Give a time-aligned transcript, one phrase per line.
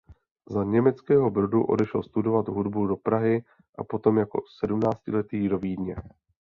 [0.49, 3.43] Z Německého Brodu odešel studovat hudbu do Prahy
[3.75, 5.95] a potom jako sedmnáctiletý do Vídně.